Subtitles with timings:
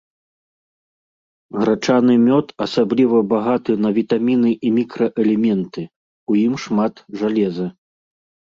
[1.63, 5.81] Грачаны мёд асабліва багаты на вітаміны і мікраэлементы,
[6.33, 6.93] у ім шмат
[7.23, 7.67] жалеза.